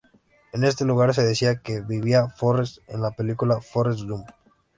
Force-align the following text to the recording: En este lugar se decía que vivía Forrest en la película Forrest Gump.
En 0.51 0.63
este 0.63 0.83
lugar 0.83 1.13
se 1.13 1.21
decía 1.23 1.61
que 1.61 1.81
vivía 1.81 2.27
Forrest 2.27 2.79
en 2.87 3.03
la 3.03 3.11
película 3.11 3.61
Forrest 3.61 4.01
Gump. 4.01 4.27